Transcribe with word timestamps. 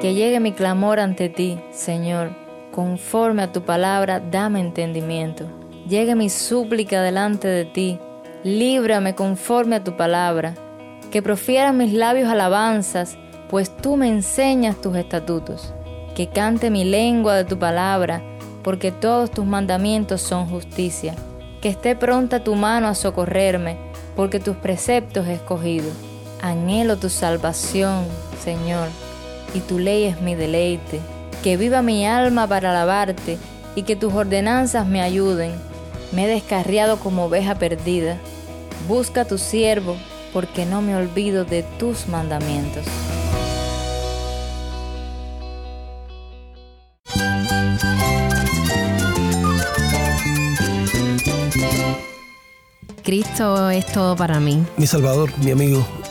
Que 0.00 0.12
llegue 0.12 0.40
mi 0.40 0.52
clamor 0.52 1.00
ante 1.00 1.30
ti, 1.30 1.58
Señor. 1.72 2.30
Conforme 2.70 3.42
a 3.42 3.52
tu 3.52 3.62
palabra, 3.62 4.20
dame 4.20 4.60
entendimiento. 4.60 5.46
Llegue 5.88 6.14
mi 6.14 6.28
súplica 6.28 7.00
delante 7.00 7.48
de 7.48 7.64
ti. 7.64 7.98
Líbrame 8.44 9.14
conforme 9.14 9.76
a 9.76 9.84
tu 9.84 9.96
palabra. 9.96 10.54
Que 11.10 11.22
profieran 11.22 11.78
mis 11.78 11.94
labios 11.94 12.28
alabanzas, 12.28 13.16
pues 13.48 13.74
tú 13.74 13.96
me 13.96 14.08
enseñas 14.08 14.76
tus 14.82 14.96
estatutos. 14.96 15.72
Que 16.14 16.28
cante 16.28 16.68
mi 16.68 16.84
lengua 16.84 17.34
de 17.34 17.46
tu 17.46 17.58
palabra, 17.58 18.22
porque 18.62 18.92
todos 18.92 19.30
tus 19.30 19.46
mandamientos 19.46 20.20
son 20.20 20.46
justicia. 20.46 21.14
Que 21.62 21.70
esté 21.70 21.96
pronta 21.96 22.44
tu 22.44 22.54
mano 22.54 22.88
a 22.88 22.94
socorrerme, 22.94 23.78
porque 24.14 24.40
tus 24.40 24.56
preceptos 24.56 25.26
he 25.26 25.32
escogido. 25.32 25.90
Anhelo 26.42 26.98
tu 26.98 27.08
salvación, 27.08 28.04
Señor 28.44 28.88
y 29.56 29.60
tu 29.60 29.78
ley 29.78 30.04
es 30.04 30.20
mi 30.20 30.34
deleite. 30.34 31.00
Que 31.42 31.56
viva 31.56 31.80
mi 31.80 32.06
alma 32.06 32.46
para 32.46 32.70
alabarte 32.70 33.38
y 33.74 33.84
que 33.84 33.96
tus 33.96 34.12
ordenanzas 34.12 34.86
me 34.86 35.00
ayuden. 35.00 35.52
Me 36.12 36.24
he 36.24 36.28
descarriado 36.28 36.98
como 36.98 37.24
oveja 37.24 37.54
perdida. 37.54 38.18
Busca 38.86 39.22
a 39.22 39.24
tu 39.24 39.38
siervo, 39.38 39.96
porque 40.32 40.66
no 40.66 40.82
me 40.82 40.94
olvido 40.94 41.44
de 41.44 41.62
tus 41.78 42.06
mandamientos. 42.08 42.84
Cristo 53.02 53.70
es 53.70 53.86
todo 53.86 54.16
para 54.16 54.40
mí. 54.40 54.64
Mi 54.76 54.86
Salvador, 54.86 55.30
mi 55.38 55.52
amigo, 55.52 55.86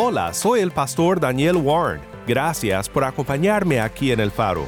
Hola, 0.00 0.32
soy 0.32 0.60
el 0.60 0.70
pastor 0.70 1.18
Daniel 1.18 1.56
Warren. 1.56 2.00
Gracias 2.24 2.88
por 2.88 3.02
acompañarme 3.02 3.80
aquí 3.80 4.12
en 4.12 4.20
el 4.20 4.30
faro. 4.30 4.64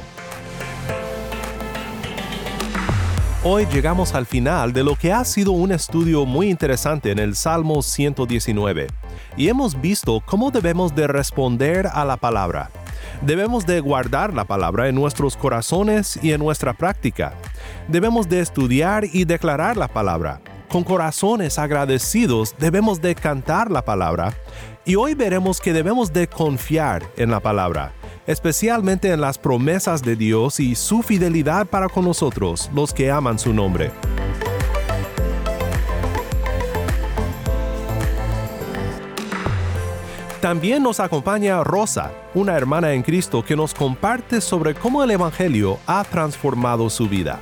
Hoy 3.41 3.65
llegamos 3.71 4.13
al 4.13 4.25
final 4.25 4.73
de 4.73 4.83
lo 4.83 4.97
que 4.97 5.13
ha 5.13 5.23
sido 5.23 5.53
un 5.53 5.71
estudio 5.71 6.25
muy 6.25 6.49
interesante 6.49 7.11
en 7.11 7.17
el 7.17 7.37
Salmo 7.37 7.81
119 7.81 8.87
y 9.37 9.47
hemos 9.47 9.79
visto 9.79 10.21
cómo 10.25 10.51
debemos 10.51 10.93
de 10.95 11.07
responder 11.07 11.87
a 11.87 12.03
la 12.03 12.17
palabra. 12.17 12.69
Debemos 13.21 13.65
de 13.65 13.79
guardar 13.79 14.33
la 14.33 14.43
palabra 14.43 14.89
en 14.89 14.95
nuestros 14.95 15.37
corazones 15.37 16.19
y 16.21 16.33
en 16.33 16.41
nuestra 16.41 16.73
práctica. 16.73 17.35
Debemos 17.87 18.27
de 18.27 18.41
estudiar 18.41 19.05
y 19.05 19.23
declarar 19.23 19.77
la 19.77 19.87
palabra. 19.87 20.41
Con 20.67 20.85
corazones 20.85 21.59
agradecidos 21.59 22.55
debemos 22.57 23.01
de 23.01 23.13
cantar 23.13 23.69
la 23.69 23.83
palabra 23.83 24.33
y 24.85 24.95
hoy 24.95 25.13
veremos 25.13 25.59
que 25.61 25.73
debemos 25.73 26.11
de 26.13 26.27
confiar 26.27 27.03
en 27.17 27.29
la 27.31 27.39
palabra, 27.39 27.93
especialmente 28.25 29.11
en 29.11 29.21
las 29.21 29.37
promesas 29.37 30.01
de 30.01 30.15
Dios 30.15 30.59
y 30.59 30.75
su 30.75 31.03
fidelidad 31.03 31.67
para 31.67 31.87
con 31.89 32.05
nosotros, 32.05 32.69
los 32.73 32.93
que 32.93 33.11
aman 33.11 33.37
su 33.37 33.53
nombre. 33.53 33.91
También 40.41 40.81
nos 40.81 40.99
acompaña 40.99 41.63
Rosa, 41.63 42.11
una 42.33 42.57
hermana 42.57 42.93
en 42.93 43.03
Cristo 43.03 43.45
que 43.45 43.55
nos 43.55 43.75
comparte 43.75 44.41
sobre 44.41 44.73
cómo 44.73 45.03
el 45.03 45.11
Evangelio 45.11 45.77
ha 45.85 46.03
transformado 46.03 46.89
su 46.89 47.07
vida. 47.07 47.39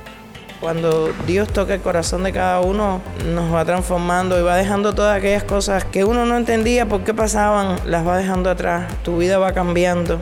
Cuando 0.60 1.10
Dios 1.26 1.48
toca 1.48 1.72
el 1.72 1.80
corazón 1.80 2.22
de 2.22 2.32
cada 2.32 2.60
uno, 2.60 3.00
nos 3.32 3.52
va 3.52 3.64
transformando 3.64 4.38
y 4.38 4.42
va 4.42 4.56
dejando 4.56 4.94
todas 4.94 5.16
aquellas 5.16 5.42
cosas 5.42 5.86
que 5.86 6.04
uno 6.04 6.26
no 6.26 6.36
entendía 6.36 6.86
por 6.86 7.02
qué 7.02 7.14
pasaban, 7.14 7.78
las 7.86 8.06
va 8.06 8.18
dejando 8.18 8.50
atrás. 8.50 8.92
Tu 9.02 9.16
vida 9.16 9.38
va 9.38 9.54
cambiando. 9.54 10.20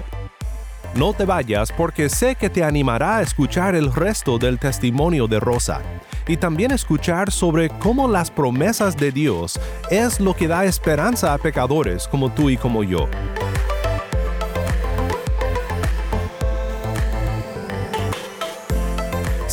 No 0.95 1.13
te 1.13 1.25
vayas 1.25 1.73
porque 1.73 2.09
sé 2.09 2.37
que 2.37 2.49
te 2.49 2.63
animará 2.63 3.19
a 3.19 3.23
escuchar 3.23 3.75
el 3.75 3.93
resto 3.93 4.39
del 4.39 4.61
testimonio 4.61 5.27
de 5.27 5.41
Rosa 5.41 5.83
y 6.29 6.37
también 6.37 6.71
escuchar 6.71 7.33
sobre 7.33 7.69
cómo 7.69 8.07
las 8.07 8.31
promesas 8.31 8.97
de 8.97 9.11
Dios 9.11 9.59
es 9.91 10.21
lo 10.21 10.35
que 10.35 10.47
da 10.47 10.65
esperanza 10.65 11.35
a 11.35 11.39
pecadores 11.39 12.07
como 12.07 12.31
tú 12.31 12.49
y 12.49 12.57
como 12.57 12.85
yo. 12.85 13.09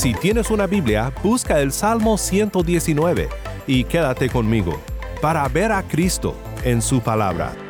Si 0.05 0.13
tienes 0.13 0.51
una 0.51 0.67
Biblia, 0.67 1.11
busca 1.23 1.59
el 1.59 1.71
Salmo 1.71 2.19
119 2.19 3.27
y 3.65 3.85
quédate 3.85 4.29
conmigo 4.29 4.79
para 5.19 5.47
ver 5.47 5.71
a 5.71 5.81
Cristo 5.81 6.35
en 6.63 6.83
su 6.83 7.01
palabra. 7.01 7.64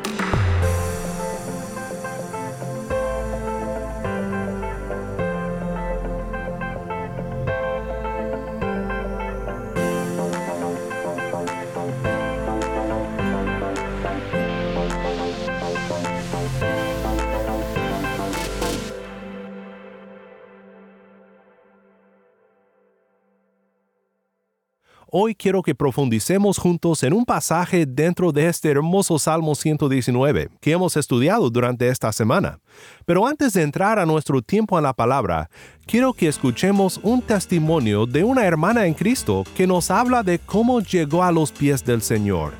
Hoy 25.18 25.34
quiero 25.34 25.62
que 25.62 25.74
profundicemos 25.74 26.58
juntos 26.58 27.02
en 27.02 27.14
un 27.14 27.24
pasaje 27.24 27.86
dentro 27.86 28.32
de 28.32 28.48
este 28.48 28.70
hermoso 28.70 29.18
Salmo 29.18 29.54
119 29.54 30.50
que 30.60 30.72
hemos 30.72 30.94
estudiado 30.98 31.48
durante 31.48 31.88
esta 31.88 32.12
semana. 32.12 32.58
Pero 33.06 33.26
antes 33.26 33.54
de 33.54 33.62
entrar 33.62 33.98
a 33.98 34.04
nuestro 34.04 34.42
tiempo 34.42 34.76
en 34.76 34.84
la 34.84 34.92
palabra, 34.92 35.48
quiero 35.86 36.12
que 36.12 36.28
escuchemos 36.28 37.00
un 37.02 37.22
testimonio 37.22 38.04
de 38.04 38.24
una 38.24 38.44
hermana 38.44 38.84
en 38.84 38.92
Cristo 38.92 39.44
que 39.56 39.66
nos 39.66 39.90
habla 39.90 40.22
de 40.22 40.38
cómo 40.38 40.82
llegó 40.82 41.22
a 41.22 41.32
los 41.32 41.50
pies 41.50 41.82
del 41.82 42.02
Señor. 42.02 42.52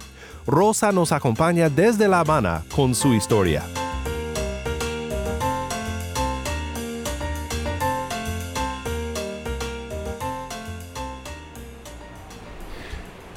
Rosa 0.47 0.93
nos 0.93 1.12
acompaña 1.12 1.69
desde 1.69 2.09
La 2.09 2.21
Habana 2.21 2.65
con 2.75 2.94
su 2.94 3.12
historia. 3.12 3.65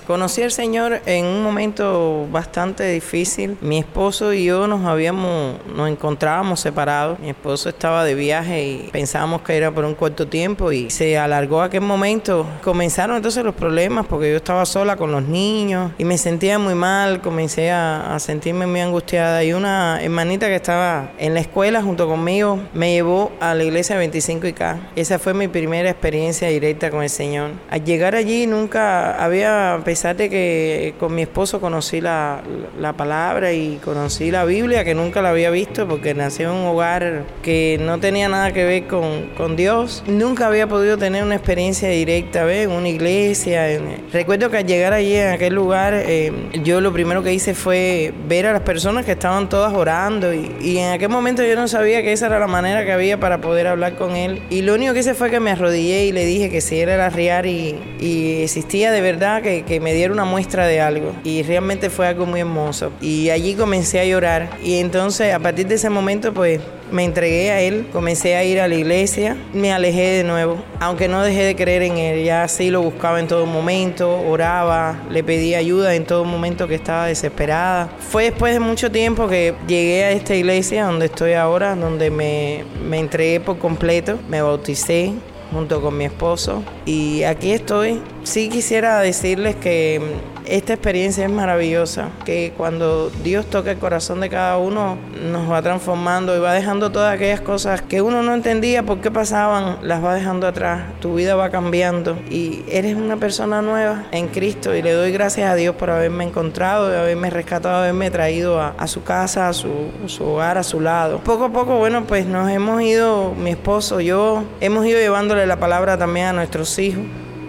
Conocí 0.09 0.41
al 0.41 0.51
Señor 0.51 1.01
en 1.05 1.23
un 1.23 1.43
momento 1.43 2.27
bastante 2.31 2.83
difícil. 2.89 3.59
Mi 3.61 3.77
esposo 3.77 4.33
y 4.33 4.45
yo 4.45 4.65
nos 4.65 4.83
habíamos, 4.83 5.57
nos 5.75 5.87
encontrábamos 5.87 6.61
separados. 6.61 7.19
Mi 7.19 7.29
esposo 7.29 7.69
estaba 7.69 8.03
de 8.03 8.15
viaje 8.15 8.65
y 8.65 8.89
pensábamos 8.91 9.43
que 9.43 9.55
era 9.55 9.69
por 9.69 9.85
un 9.85 9.93
corto 9.93 10.27
tiempo 10.27 10.71
y 10.71 10.89
se 10.89 11.15
alargó 11.19 11.61
aquel 11.61 11.81
momento. 11.81 12.47
Comenzaron 12.63 13.17
entonces 13.17 13.45
los 13.45 13.53
problemas 13.53 14.07
porque 14.07 14.31
yo 14.31 14.37
estaba 14.37 14.65
sola 14.65 14.95
con 14.95 15.11
los 15.11 15.21
niños 15.21 15.91
y 15.99 16.05
me 16.05 16.17
sentía 16.17 16.57
muy 16.57 16.73
mal. 16.73 17.21
Comencé 17.21 17.69
a, 17.69 18.15
a 18.15 18.19
sentirme 18.19 18.65
muy 18.65 18.79
angustiada 18.79 19.43
y 19.43 19.53
una 19.53 20.01
hermanita 20.01 20.47
que 20.47 20.55
estaba 20.55 21.11
en 21.19 21.35
la 21.35 21.41
escuela 21.41 21.83
junto 21.83 22.07
conmigo 22.07 22.57
me 22.73 22.93
llevó 22.93 23.31
a 23.39 23.53
la 23.53 23.63
iglesia 23.63 23.95
25 23.95 24.47
y 24.47 24.53
K. 24.53 24.89
Esa 24.95 25.19
fue 25.19 25.35
mi 25.35 25.47
primera 25.47 25.87
experiencia 25.87 26.47
directa 26.47 26.89
con 26.89 27.03
el 27.03 27.11
Señor. 27.11 27.51
Al 27.69 27.85
llegar 27.85 28.15
allí 28.15 28.47
nunca 28.47 29.23
había 29.23 29.75
a 29.75 29.83
pesar 29.99 30.15
de 30.15 30.29
que 30.29 30.93
con 30.97 31.13
mi 31.13 31.23
esposo 31.23 31.59
conocí 31.59 31.99
la, 31.99 32.41
la, 32.79 32.93
palabra 32.93 33.51
y 33.51 33.81
conocí 33.83 34.31
la 34.31 34.45
Biblia, 34.45 34.85
que 34.85 34.95
nunca 34.95 35.21
la 35.21 35.31
había 35.31 35.49
visto 35.49 35.89
porque 35.89 36.13
nací 36.13 36.43
en 36.43 36.51
un 36.51 36.67
hogar 36.67 37.25
que 37.43 37.77
no 37.81 37.99
tenía 37.99 38.29
nada 38.29 38.53
que 38.53 38.63
ver 38.63 38.87
con, 38.87 39.27
con 39.35 39.57
Dios, 39.57 40.05
nunca 40.07 40.47
había 40.47 40.67
podido 40.67 40.97
tener 40.97 41.21
una 41.21 41.35
experiencia 41.35 41.89
directa, 41.89 42.45
¿ves? 42.45 42.67
En 42.67 42.71
una 42.71 42.87
iglesia. 42.87 43.67
Recuerdo 44.13 44.49
que 44.49 44.59
al 44.59 44.65
llegar 44.65 44.93
allí 44.93 45.15
en 45.15 45.33
aquel 45.33 45.53
lugar, 45.53 45.93
eh, 45.93 46.31
yo 46.63 46.79
lo 46.79 46.93
primero 46.93 47.21
que 47.21 47.33
hice 47.33 47.53
fue 47.53 48.13
ver 48.25 48.47
a 48.47 48.53
las 48.53 48.61
personas 48.61 49.03
que 49.03 49.11
estaban 49.11 49.49
todas 49.49 49.73
orando 49.73 50.33
y, 50.33 50.49
y 50.61 50.77
en 50.77 50.93
aquel 50.93 51.09
momento 51.09 51.43
yo 51.43 51.57
no 51.57 51.67
sabía 51.67 52.01
que 52.03 52.13
esa 52.13 52.27
era 52.27 52.39
la 52.39 52.47
manera 52.47 52.85
que 52.85 52.93
había 52.93 53.19
para 53.19 53.41
poder 53.41 53.67
hablar 53.67 53.95
con 53.95 54.15
él. 54.15 54.43
Y 54.49 54.61
lo 54.61 54.75
único 54.75 54.93
que 54.93 55.01
hice 55.01 55.13
fue 55.13 55.29
que 55.29 55.41
me 55.41 55.51
arrodillé 55.51 56.05
y 56.05 56.13
le 56.13 56.25
dije 56.25 56.49
que 56.49 56.61
si 56.61 56.79
era 56.79 57.09
real 57.09 57.47
y, 57.47 57.75
y 57.99 58.43
existía 58.43 58.93
de 58.93 59.01
verdad, 59.01 59.41
que, 59.41 59.63
que 59.63 59.81
me 59.81 59.88
me 59.89 59.95
diera 59.95 60.13
una 60.13 60.23
muestra 60.23 60.67
de 60.67 60.79
algo. 60.81 61.13
Y 61.23 61.41
realmente 61.41 61.89
fue 61.89 62.05
algo 62.05 62.27
muy 62.27 62.41
hermoso. 62.41 62.91
Y 63.01 63.31
allí 63.31 63.55
comencé 63.55 63.99
a 63.99 64.05
llorar. 64.05 64.51
Y 64.63 64.75
entonces 64.75 65.33
a 65.33 65.39
partir 65.39 65.65
de 65.65 65.75
ese 65.75 65.89
momento 65.89 66.31
pues 66.31 66.61
me 66.91 67.03
entregué 67.03 67.49
a 67.49 67.59
él, 67.61 67.87
comencé 67.91 68.35
a 68.35 68.43
ir 68.43 68.59
a 68.59 68.67
la 68.67 68.75
iglesia, 68.75 69.35
me 69.51 69.71
alejé 69.73 70.01
de 70.01 70.23
nuevo, 70.23 70.57
aunque 70.79 71.07
no 71.07 71.23
dejé 71.23 71.43
de 71.43 71.55
creer 71.55 71.83
en 71.83 71.97
él, 71.97 72.23
ya 72.23 72.47
sí 72.47 72.71
lo 72.71 72.81
buscaba 72.81 73.19
en 73.19 73.27
todo 73.27 73.45
momento, 73.45 74.19
oraba, 74.21 74.99
le 75.09 75.23
pedía 75.23 75.59
ayuda 75.59 75.93
en 75.93 76.05
todo 76.05 76.25
momento 76.25 76.67
que 76.67 76.75
estaba 76.75 77.05
desesperada. 77.05 77.89
Fue 77.99 78.25
después 78.25 78.53
de 78.53 78.59
mucho 78.59 78.91
tiempo 78.91 79.27
que 79.27 79.53
llegué 79.67 80.03
a 80.03 80.11
esta 80.11 80.35
iglesia 80.35 80.85
donde 80.85 81.07
estoy 81.07 81.33
ahora, 81.33 81.75
donde 81.75 82.09
me, 82.09 82.63
me 82.87 82.99
entregué 82.99 83.39
por 83.39 83.59
completo, 83.59 84.17
me 84.27 84.41
bauticé, 84.41 85.13
junto 85.51 85.81
con 85.81 85.97
mi 85.97 86.05
esposo. 86.05 86.63
Y 86.85 87.23
aquí 87.23 87.51
estoy. 87.51 88.01
Sí 88.23 88.49
quisiera 88.49 88.99
decirles 88.99 89.55
que 89.55 90.01
esta 90.49 90.73
experiencia 90.73 91.25
es 91.25 91.31
maravillosa, 91.31 92.09
que 92.25 92.53
cuando 92.57 93.11
Dios 93.23 93.45
toca 93.45 93.71
el 93.71 93.77
corazón 93.77 94.19
de 94.19 94.29
cada 94.29 94.57
uno, 94.57 94.97
nos 95.31 95.49
va 95.49 95.61
transformando 95.61 96.35
y 96.35 96.39
va 96.39 96.53
dejando 96.53 96.91
todas 96.91 97.13
aquellas 97.13 97.41
cosas 97.41 97.81
que 97.81 98.01
uno 98.01 98.23
no 98.23 98.33
entendía 98.33 98.83
por 98.83 98.99
qué 98.99 99.11
pasaban, 99.11 99.77
las 99.83 100.03
va 100.03 100.15
dejando 100.15 100.47
atrás. 100.47 100.81
Tu 101.01 101.13
vida 101.13 101.35
va 101.35 101.49
cambiando 101.49 102.17
y 102.29 102.63
eres 102.67 102.95
una 102.95 103.17
persona 103.17 103.61
nueva 103.61 104.05
en 104.11 104.27
Cristo 104.27 104.75
y 104.75 104.81
le 104.81 104.93
doy 104.93 105.11
gracias 105.11 105.51
a 105.51 105.55
Dios 105.55 105.75
por 105.75 105.91
haberme 105.91 106.23
encontrado, 106.23 106.87
haberme 106.87 107.29
rescatado, 107.29 107.77
haberme 107.77 108.09
traído 108.09 108.59
a, 108.59 108.87
su 108.87 109.03
casa, 109.03 109.49
a 109.49 109.53
su, 109.53 109.69
su 110.07 110.23
hogar, 110.25 110.57
a 110.57 110.63
su 110.63 110.81
lado. 110.81 111.19
Poco 111.19 111.45
a 111.45 111.49
poco, 111.49 111.77
bueno, 111.77 112.05
pues 112.05 112.25
nos 112.25 112.49
hemos 112.49 112.81
ido, 112.81 113.33
mi 113.35 113.51
esposo, 113.51 113.99
yo, 113.99 114.43
hemos 114.61 114.85
ido 114.85 114.99
llevándole 114.99 115.45
la 115.45 115.59
palabra 115.59 115.97
también 115.97 116.27
a 116.27 116.33
nuestros 116.33 116.79
hijos 116.79 117.03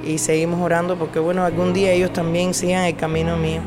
y 0.05 0.19
seguimos 0.19 0.61
orando 0.61 0.97
porque 0.97 1.19
bueno, 1.19 1.45
algún 1.45 1.73
día 1.73 1.93
ellos 1.93 2.13
también 2.13 2.55
sigan 2.55 2.85
el 2.85 2.97
camino 2.97 3.37
mío. 3.37 3.61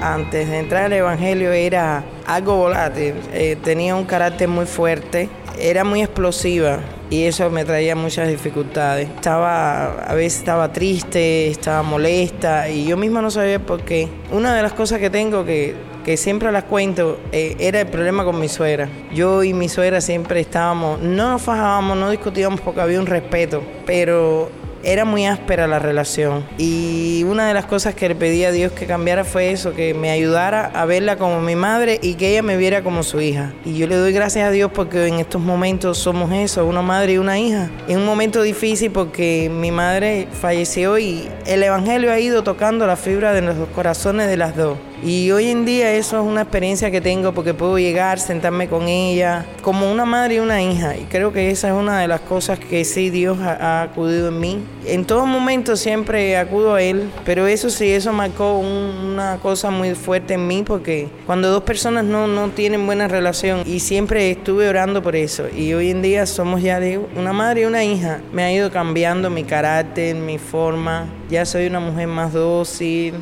Antes 0.00 0.50
de 0.50 0.58
entrar 0.58 0.84
al 0.84 0.92
Evangelio 0.92 1.52
era 1.52 2.04
algo 2.26 2.56
volátil, 2.56 3.14
eh, 3.32 3.56
tenía 3.62 3.96
un 3.96 4.04
carácter 4.04 4.48
muy 4.48 4.66
fuerte, 4.66 5.28
era 5.58 5.84
muy 5.84 6.02
explosiva 6.02 6.80
y 7.10 7.24
eso 7.24 7.48
me 7.50 7.64
traía 7.64 7.94
muchas 7.96 8.28
dificultades. 8.28 9.08
Estaba, 9.08 10.02
a 10.02 10.14
veces 10.14 10.40
estaba 10.40 10.72
triste, 10.72 11.48
estaba 11.48 11.82
molesta 11.82 12.68
y 12.68 12.84
yo 12.84 12.96
misma 12.96 13.22
no 13.22 13.30
sabía 13.30 13.58
por 13.58 13.82
qué. 13.82 14.08
Una 14.32 14.54
de 14.54 14.62
las 14.62 14.72
cosas 14.72 14.98
que 14.98 15.10
tengo 15.10 15.44
que 15.44 15.74
que 16.04 16.16
siempre 16.16 16.52
las 16.52 16.64
cuento, 16.64 17.18
eh, 17.32 17.56
era 17.58 17.80
el 17.80 17.86
problema 17.86 18.24
con 18.24 18.38
mi 18.38 18.48
suegra. 18.48 18.88
Yo 19.12 19.42
y 19.42 19.54
mi 19.54 19.68
suegra 19.68 20.00
siempre 20.00 20.40
estábamos, 20.40 21.00
no 21.00 21.30
nos 21.32 21.42
fajábamos, 21.42 21.96
no 21.96 22.10
discutíamos 22.10 22.60
porque 22.60 22.80
había 22.80 23.00
un 23.00 23.06
respeto, 23.06 23.62
pero 23.86 24.50
era 24.84 25.04
muy 25.04 25.26
áspera 25.26 25.66
la 25.66 25.78
relación. 25.78 26.44
Y 26.58 27.24
una 27.24 27.48
de 27.48 27.54
las 27.54 27.64
cosas 27.64 27.94
que 27.94 28.08
le 28.08 28.14
pedí 28.14 28.44
a 28.44 28.52
Dios 28.52 28.72
que 28.72 28.86
cambiara 28.86 29.24
fue 29.24 29.50
eso, 29.50 29.72
que 29.72 29.94
me 29.94 30.10
ayudara 30.10 30.66
a 30.66 30.84
verla 30.84 31.16
como 31.16 31.40
mi 31.40 31.56
madre 31.56 31.98
y 32.02 32.14
que 32.14 32.30
ella 32.30 32.42
me 32.42 32.56
viera 32.56 32.82
como 32.82 33.02
su 33.02 33.20
hija. 33.20 33.54
Y 33.64 33.78
yo 33.78 33.86
le 33.86 33.96
doy 33.96 34.12
gracias 34.12 34.46
a 34.46 34.50
Dios 34.50 34.70
porque 34.72 35.06
en 35.06 35.14
estos 35.14 35.40
momentos 35.40 35.98
somos 35.98 36.30
eso, 36.32 36.66
una 36.66 36.82
madre 36.82 37.14
y 37.14 37.18
una 37.18 37.38
hija. 37.38 37.70
Es 37.88 37.96
un 37.96 38.04
momento 38.04 38.42
difícil 38.42 38.90
porque 38.90 39.50
mi 39.50 39.70
madre 39.70 40.28
falleció 40.32 40.98
y 40.98 41.28
el 41.46 41.62
Evangelio 41.62 42.12
ha 42.12 42.20
ido 42.20 42.42
tocando 42.42 42.86
la 42.86 42.96
fibra 42.96 43.32
de 43.32 43.40
los 43.40 43.56
corazones 43.74 44.28
de 44.28 44.36
las 44.36 44.54
dos. 44.54 44.76
Y 45.02 45.30
hoy 45.32 45.48
en 45.48 45.64
día 45.64 45.92
eso 45.92 46.20
es 46.20 46.26
una 46.26 46.42
experiencia 46.42 46.90
que 46.90 47.00
tengo 47.00 47.32
porque 47.32 47.52
puedo 47.52 47.78
llegar, 47.78 48.18
sentarme 48.18 48.68
con 48.68 48.88
ella, 48.88 49.44
como 49.62 49.90
una 49.90 50.04
madre 50.04 50.36
y 50.36 50.38
una 50.38 50.62
hija. 50.62 50.96
Y 50.96 51.04
creo 51.04 51.32
que 51.32 51.50
esa 51.50 51.68
es 51.68 51.74
una 51.74 52.00
de 52.00 52.08
las 52.08 52.20
cosas 52.20 52.58
que 52.58 52.84
sí 52.84 53.10
Dios 53.10 53.38
ha, 53.40 53.82
acudido 53.82 54.28
en 54.28 54.40
mí. 54.40 54.58
En 54.86 55.04
todo 55.04 55.26
momento 55.26 55.76
siempre 55.76 56.36
acudo 56.36 56.74
a 56.74 56.82
Él, 56.82 57.10
pero 57.24 57.46
eso 57.46 57.70
sí, 57.70 57.90
eso 57.90 58.12
marcó 58.12 58.58
una 58.58 59.38
cosa 59.42 59.70
muy 59.70 59.94
fuerte 59.94 60.34
en 60.34 60.46
mí 60.46 60.62
porque 60.64 61.08
cuando 61.26 61.50
dos 61.50 61.62
personas 61.62 62.04
no, 62.04 62.26
no 62.26 62.48
tienen 62.50 62.86
buena 62.86 63.08
relación 63.08 63.62
y 63.66 63.80
siempre 63.80 64.30
estuve 64.30 64.68
orando 64.68 65.02
por 65.02 65.16
eso. 65.16 65.44
Y 65.54 65.72
hoy 65.74 65.90
en 65.90 66.02
día 66.02 66.26
somos 66.26 66.62
ya 66.62 66.74
una 67.16 67.32
madre 67.32 67.62
y 67.62 67.64
una 67.64 67.84
hija. 67.84 68.20
Me 68.32 68.42
ha 68.42 68.52
ido 68.52 68.70
cambiando 68.70 69.30
mi 69.30 69.44
carácter, 69.44 70.14
mi 70.16 70.38
forma. 70.38 71.06
Ya 71.30 71.46
soy 71.46 71.66
una 71.66 71.80
mujer 71.80 72.08
más 72.08 72.32
dócil, 72.32 73.14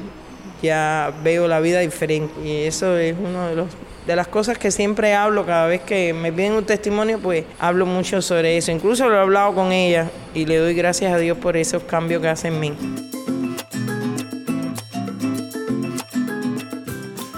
ya 0.62 1.12
veo 1.22 1.48
la 1.48 1.60
vida 1.60 1.80
diferente. 1.80 2.32
Y 2.44 2.64
eso 2.64 2.96
es 2.96 3.14
uno 3.18 3.48
de 3.48 3.56
los 3.56 3.66
de 4.06 4.16
las 4.16 4.28
cosas 4.28 4.58
que 4.58 4.70
siempre 4.70 5.14
hablo 5.14 5.46
cada 5.46 5.66
vez 5.66 5.82
que 5.82 6.12
me 6.12 6.32
piden 6.32 6.54
un 6.54 6.64
testimonio, 6.64 7.18
pues 7.20 7.44
hablo 7.58 7.86
mucho 7.86 8.20
sobre 8.20 8.56
eso. 8.56 8.72
Incluso 8.72 9.08
lo 9.08 9.16
he 9.16 9.20
hablado 9.20 9.54
con 9.54 9.72
ella 9.72 10.10
y 10.34 10.46
le 10.46 10.56
doy 10.56 10.74
gracias 10.74 11.12
a 11.12 11.18
Dios 11.18 11.38
por 11.38 11.56
esos 11.56 11.82
cambios 11.84 12.20
que 12.20 12.28
hace 12.28 12.48
en 12.48 12.60
mí. 12.60 12.74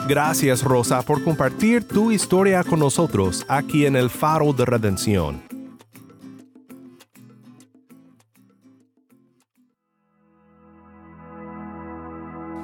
Gracias 0.06 0.62
Rosa 0.62 1.00
por 1.02 1.24
compartir 1.24 1.88
tu 1.88 2.12
historia 2.12 2.62
con 2.62 2.78
nosotros 2.78 3.44
aquí 3.48 3.86
en 3.86 3.96
el 3.96 4.10
Faro 4.10 4.52
de 4.52 4.66
Redención. 4.66 5.53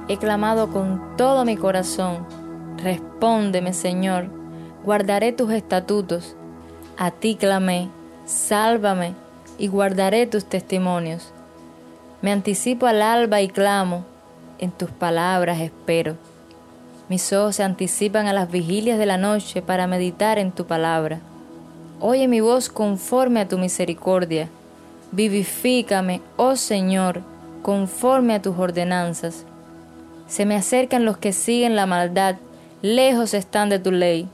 He 0.07 0.17
clamado 0.17 0.71
con 0.71 1.15
todo 1.17 1.45
mi 1.45 1.55
corazón. 1.57 2.25
Respóndeme, 2.77 3.73
Señor. 3.73 4.29
Guardaré 4.83 5.31
tus 5.31 5.51
estatutos. 5.51 6.35
A 6.97 7.11
ti 7.11 7.35
clamé. 7.35 7.89
Sálvame 8.25 9.13
y 9.57 9.67
guardaré 9.67 10.25
tus 10.27 10.45
testimonios. 10.45 11.31
Me 12.21 12.31
anticipo 12.31 12.87
al 12.87 13.01
alba 13.01 13.41
y 13.41 13.47
clamo. 13.47 14.05
En 14.59 14.71
tus 14.71 14.89
palabras 14.91 15.59
espero. 15.59 16.17
Mis 17.09 17.33
ojos 17.33 17.57
se 17.57 17.63
anticipan 17.63 18.27
a 18.27 18.33
las 18.33 18.49
vigilias 18.49 18.97
de 18.97 19.05
la 19.05 19.17
noche 19.17 19.61
para 19.61 19.87
meditar 19.87 20.39
en 20.39 20.51
tu 20.51 20.65
palabra. 20.65 21.19
Oye 21.99 22.27
mi 22.27 22.39
voz 22.39 22.69
conforme 22.69 23.41
a 23.41 23.47
tu 23.47 23.57
misericordia. 23.57 24.49
Vivifícame, 25.11 26.21
oh 26.37 26.55
Señor, 26.55 27.21
conforme 27.61 28.35
a 28.35 28.41
tus 28.41 28.57
ordenanzas. 28.57 29.45
Se 30.31 30.45
me 30.45 30.55
acercan 30.55 31.03
los 31.03 31.17
que 31.17 31.33
siguen 31.33 31.75
la 31.75 31.85
maldad, 31.85 32.37
lejos 32.81 33.33
están 33.33 33.67
de 33.67 33.79
tu 33.79 33.91
ley. 33.91 34.29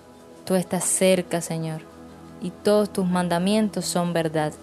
Tú 0.46 0.54
estás 0.54 0.84
cerca, 0.84 1.42
Señor, 1.42 1.82
y 2.40 2.52
todos 2.52 2.94
tus 2.94 3.08
mandamientos 3.08 3.86
son 3.86 4.14
verdad. 4.14 4.54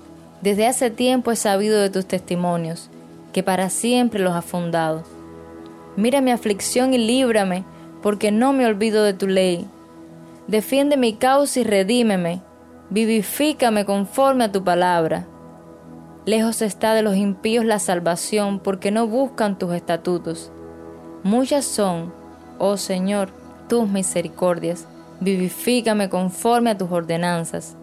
Desde 0.43 0.69
hace 0.69 0.91
tiempo 0.91 1.33
he 1.33 1.37
sabido 1.37 1.81
de 1.81 1.91
tus 1.91 2.07
testimonios, 2.07 2.89
que 3.33 3.43
para 3.43 3.69
siempre 3.69 4.21
los 4.21 4.33
has 4.33 4.45
fundado. 4.45 5.03
Mira 5.97 6.21
mi 6.21 6.31
aflicción 6.31 6.95
y 6.95 6.99
líbrame, 6.99 7.65
porque 8.01 8.31
no 8.31 8.53
me 8.53 8.65
olvido 8.65 9.03
de 9.03 9.15
tu 9.15 9.27
ley. 9.27 9.67
Defiende 10.47 10.97
mi 10.97 11.15
causa 11.15 11.59
y 11.59 11.65
redímeme, 11.65 12.43
vivifícame 12.91 13.85
conforme 13.85 14.45
a 14.45 14.53
tu 14.53 14.63
palabra. 14.63 15.27
Lejos 16.27 16.63
está 16.63 16.95
de 16.95 17.03
los 17.03 17.17
impíos 17.17 17.65
la 17.65 17.81
salvación, 17.81 18.61
porque 18.61 18.93
no 18.93 19.09
buscan 19.09 19.59
tus 19.59 19.75
estatutos. 19.75 20.53
Muchas 21.25 21.65
son, 21.65 22.13
oh 22.59 22.77
Señor, 22.77 23.31
tus 23.67 23.89
misericordias, 23.89 24.87
vivifícame 25.21 26.11
conforme 26.11 26.69
a 26.69 26.77
tus 26.77 26.93
ordenanzas. 26.93 27.79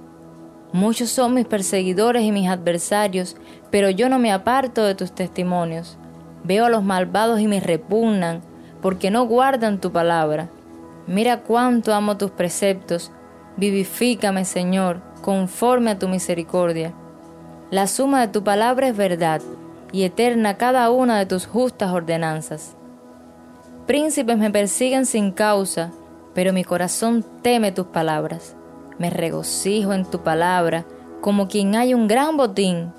Muchos 0.74 1.10
son 1.10 1.34
mis 1.34 1.48
perseguidores 1.48 2.22
y 2.22 2.32
mis 2.32 2.48
adversarios, 2.48 3.36
pero 3.72 3.90
yo 3.90 4.10
no 4.10 4.20
me 4.20 4.32
aparto 4.32 4.84
de 4.84 4.94
tus 4.94 5.12
testimonios. 5.12 5.98
Veo 6.44 6.66
a 6.66 6.70
los 6.70 6.84
malvados 6.84 7.40
y 7.40 7.48
me 7.48 7.60
repugnan, 7.60 8.42
porque 8.80 9.10
no 9.10 9.26
guardan 9.26 9.82
tu 9.82 9.92
palabra. 9.92 10.50
Mira 11.08 11.42
cuánto 11.42 11.96
amo 11.96 12.18
tus 12.18 12.30
preceptos, 12.30 13.12
vivifícame, 13.58 14.46
Señor, 14.46 15.02
conforme 15.24 15.90
a 15.90 15.98
tu 15.98 16.08
misericordia. 16.08 16.94
La 17.72 17.88
suma 17.88 18.22
de 18.22 18.28
tu 18.28 18.44
palabra 18.44 18.88
es 18.88 18.96
verdad, 18.96 19.42
y 19.92 20.04
eterna 20.04 20.58
cada 20.58 20.92
una 20.92 21.18
de 21.18 21.26
tus 21.26 21.48
justas 21.48 21.92
ordenanzas. 21.92 22.76
Príncipes 23.88 24.38
me 24.38 24.52
persiguen 24.52 25.06
sin 25.06 25.32
causa, 25.32 25.92
pero 26.34 26.54
mi 26.54 26.64
corazón 26.64 27.26
teme 27.42 27.72
tus 27.72 27.88
palabras. 27.88 28.56
Me 29.00 29.10
regocijo 29.10 29.94
en 29.94 30.06
tu 30.06 30.22
palabra, 30.22 30.86
como 31.20 31.48
quien 31.48 31.76
hay 31.76 31.94
un 31.94 32.08
gran 32.08 32.38
botín. 32.38 32.94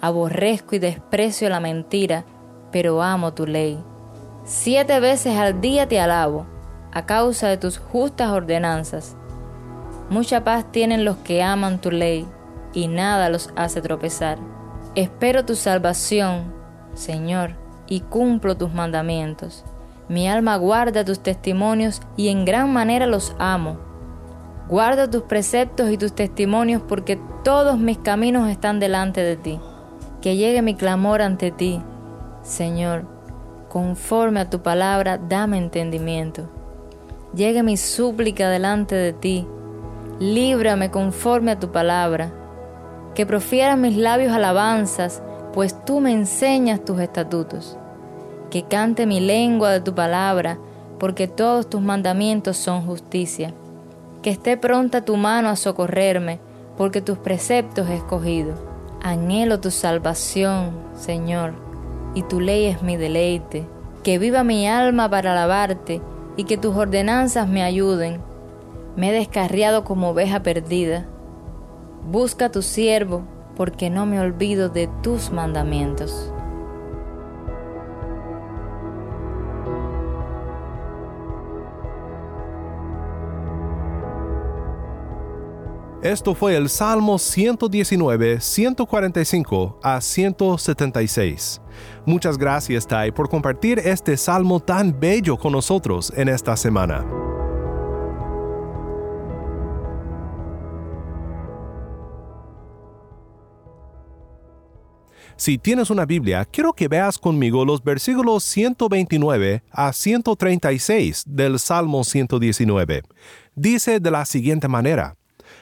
Aborrezco 0.00 0.74
y 0.76 0.78
desprecio 0.78 1.48
la 1.48 1.60
mentira, 1.60 2.24
pero 2.72 3.02
amo 3.02 3.32
tu 3.32 3.46
ley. 3.46 3.78
Siete 4.44 4.98
veces 4.98 5.36
al 5.38 5.60
día 5.60 5.86
te 5.86 6.00
alabo, 6.00 6.46
a 6.92 7.06
causa 7.06 7.48
de 7.48 7.56
tus 7.56 7.78
justas 7.78 8.30
ordenanzas. 8.30 9.16
Mucha 10.08 10.42
paz 10.42 10.70
tienen 10.72 11.04
los 11.04 11.18
que 11.18 11.42
aman 11.42 11.80
tu 11.80 11.92
ley, 11.92 12.26
y 12.72 12.88
nada 12.88 13.28
los 13.28 13.50
hace 13.54 13.80
tropezar. 13.80 14.38
Espero 14.96 15.44
tu 15.44 15.54
salvación, 15.54 16.52
Señor, 16.94 17.52
y 17.86 18.00
cumplo 18.00 18.56
tus 18.56 18.72
mandamientos. 18.72 19.64
Mi 20.10 20.28
alma 20.28 20.56
guarda 20.56 21.04
tus 21.04 21.20
testimonios 21.20 22.02
y 22.16 22.30
en 22.30 22.44
gran 22.44 22.72
manera 22.72 23.06
los 23.06 23.32
amo. 23.38 23.78
Guarda 24.68 25.08
tus 25.08 25.22
preceptos 25.22 25.88
y 25.88 25.96
tus 25.96 26.14
testimonios 26.14 26.82
porque 26.82 27.16
todos 27.44 27.78
mis 27.78 27.96
caminos 27.98 28.50
están 28.50 28.80
delante 28.80 29.22
de 29.22 29.36
ti. 29.36 29.60
Que 30.20 30.36
llegue 30.36 30.62
mi 30.62 30.74
clamor 30.74 31.22
ante 31.22 31.52
ti. 31.52 31.80
Señor, 32.42 33.04
conforme 33.68 34.40
a 34.40 34.50
tu 34.50 34.62
palabra, 34.62 35.16
dame 35.16 35.58
entendimiento. 35.58 36.50
Llegue 37.32 37.62
mi 37.62 37.76
súplica 37.76 38.50
delante 38.50 38.96
de 38.96 39.12
ti, 39.12 39.46
líbrame 40.18 40.90
conforme 40.90 41.52
a 41.52 41.60
tu 41.60 41.70
palabra. 41.70 42.32
Que 43.14 43.26
profieran 43.26 43.80
mis 43.80 43.96
labios 43.96 44.32
alabanzas, 44.32 45.22
pues 45.52 45.84
tú 45.84 46.00
me 46.00 46.12
enseñas 46.12 46.84
tus 46.84 46.98
estatutos. 46.98 47.78
Que 48.50 48.64
cante 48.64 49.06
mi 49.06 49.20
lengua 49.20 49.70
de 49.70 49.80
tu 49.80 49.94
palabra, 49.94 50.58
porque 50.98 51.28
todos 51.28 51.70
tus 51.70 51.80
mandamientos 51.80 52.56
son 52.56 52.84
justicia. 52.84 53.54
Que 54.22 54.30
esté 54.30 54.56
pronta 54.56 55.04
tu 55.04 55.16
mano 55.16 55.48
a 55.48 55.56
socorrerme, 55.56 56.40
porque 56.76 57.00
tus 57.00 57.16
preceptos 57.16 57.88
he 57.88 57.94
escogido. 57.94 58.54
Anhelo 59.02 59.60
tu 59.60 59.70
salvación, 59.70 60.72
Señor, 60.94 61.54
y 62.14 62.22
tu 62.24 62.40
ley 62.40 62.66
es 62.66 62.82
mi 62.82 62.96
deleite. 62.96 63.66
Que 64.02 64.18
viva 64.18 64.42
mi 64.42 64.66
alma 64.66 65.08
para 65.08 65.32
alabarte, 65.32 66.02
y 66.36 66.44
que 66.44 66.58
tus 66.58 66.74
ordenanzas 66.74 67.48
me 67.48 67.62
ayuden. 67.62 68.20
Me 68.96 69.10
he 69.10 69.12
descarriado 69.12 69.84
como 69.84 70.08
oveja 70.10 70.42
perdida. 70.42 71.06
Busca 72.10 72.46
a 72.46 72.50
tu 72.50 72.62
siervo, 72.62 73.22
porque 73.56 73.90
no 73.90 74.06
me 74.06 74.18
olvido 74.18 74.68
de 74.68 74.88
tus 75.02 75.30
mandamientos. 75.30 76.29
Esto 86.02 86.34
fue 86.34 86.56
el 86.56 86.70
Salmo 86.70 87.18
119, 87.18 88.40
145 88.40 89.80
a 89.82 90.00
176. 90.00 91.60
Muchas 92.06 92.38
gracias, 92.38 92.86
Tai, 92.86 93.12
por 93.12 93.28
compartir 93.28 93.78
este 93.80 94.16
salmo 94.16 94.60
tan 94.60 94.98
bello 94.98 95.36
con 95.36 95.52
nosotros 95.52 96.10
en 96.16 96.30
esta 96.30 96.56
semana. 96.56 97.04
Si 105.36 105.58
tienes 105.58 105.90
una 105.90 106.06
Biblia, 106.06 106.46
quiero 106.46 106.72
que 106.72 106.88
veas 106.88 107.18
conmigo 107.18 107.66
los 107.66 107.84
versículos 107.84 108.42
129 108.44 109.64
a 109.70 109.92
136 109.92 111.24
del 111.26 111.58
Salmo 111.58 112.04
119. 112.04 113.02
Dice 113.54 114.00
de 114.00 114.10
la 114.10 114.24
siguiente 114.24 114.68
manera, 114.68 115.16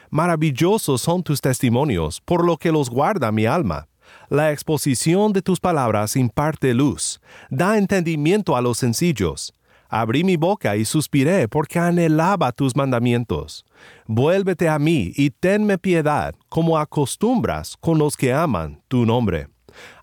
Maravillosos 0.09 1.01
son 1.01 1.21
tus 1.21 1.39
testimonios, 1.39 2.19
por 2.21 2.43
lo 2.43 2.57
que 2.57 2.71
los 2.71 2.89
guarda 2.89 3.31
mi 3.31 3.45
alma. 3.45 3.87
La 4.29 4.51
exposición 4.51 5.33
de 5.33 5.41
tus 5.41 5.59
palabras 5.59 6.15
imparte 6.15 6.73
luz, 6.73 7.21
da 7.49 7.77
entendimiento 7.77 8.55
a 8.55 8.61
los 8.61 8.77
sencillos. 8.77 9.53
Abrí 9.87 10.23
mi 10.23 10.35
boca 10.35 10.75
y 10.75 10.85
suspiré 10.85 11.47
porque 11.47 11.79
anhelaba 11.79 12.51
tus 12.51 12.75
mandamientos. 12.75 13.65
Vuélvete 14.05 14.69
a 14.69 14.77
mí 14.77 15.11
y 15.15 15.31
tenme 15.31 15.77
piedad, 15.77 16.35
como 16.47 16.77
acostumbras 16.77 17.75
con 17.79 17.97
los 17.97 18.15
que 18.15 18.31
aman 18.31 18.81
tu 18.87 19.05
nombre. 19.05 19.47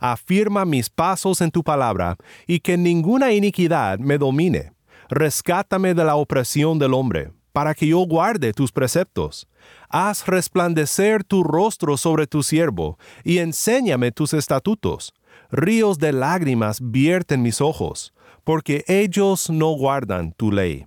Afirma 0.00 0.64
mis 0.64 0.90
pasos 0.90 1.40
en 1.40 1.50
tu 1.50 1.62
palabra, 1.62 2.16
y 2.46 2.60
que 2.60 2.76
ninguna 2.76 3.32
iniquidad 3.32 3.98
me 3.98 4.18
domine. 4.18 4.72
Rescátame 5.08 5.94
de 5.94 6.04
la 6.04 6.16
opresión 6.16 6.78
del 6.78 6.94
hombre, 6.94 7.30
para 7.52 7.74
que 7.74 7.86
yo 7.86 7.98
guarde 8.00 8.52
tus 8.52 8.72
preceptos. 8.72 9.46
Haz 9.88 10.26
resplandecer 10.26 11.24
tu 11.24 11.42
rostro 11.44 11.96
sobre 11.96 12.26
tu 12.26 12.42
siervo, 12.42 12.98
y 13.24 13.38
enséñame 13.38 14.12
tus 14.12 14.34
estatutos. 14.34 15.14
Ríos 15.50 15.98
de 15.98 16.12
lágrimas 16.12 16.78
vierten 16.82 17.42
mis 17.42 17.60
ojos, 17.60 18.12
porque 18.44 18.84
ellos 18.88 19.50
no 19.50 19.70
guardan 19.72 20.32
tu 20.32 20.50
ley. 20.50 20.86